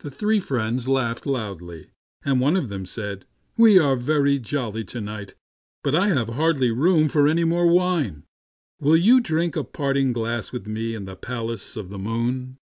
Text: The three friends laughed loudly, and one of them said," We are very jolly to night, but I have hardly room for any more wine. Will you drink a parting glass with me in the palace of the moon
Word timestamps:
The 0.00 0.10
three 0.10 0.40
friends 0.40 0.88
laughed 0.88 1.24
loudly, 1.24 1.90
and 2.24 2.40
one 2.40 2.56
of 2.56 2.68
them 2.68 2.84
said," 2.84 3.26
We 3.56 3.78
are 3.78 3.94
very 3.94 4.40
jolly 4.40 4.82
to 4.86 5.00
night, 5.00 5.34
but 5.84 5.94
I 5.94 6.08
have 6.08 6.30
hardly 6.30 6.72
room 6.72 7.08
for 7.08 7.28
any 7.28 7.44
more 7.44 7.68
wine. 7.68 8.24
Will 8.80 8.96
you 8.96 9.20
drink 9.20 9.54
a 9.54 9.62
parting 9.62 10.12
glass 10.12 10.50
with 10.50 10.66
me 10.66 10.96
in 10.96 11.04
the 11.04 11.14
palace 11.14 11.76
of 11.76 11.90
the 11.90 11.96
moon 12.00 12.56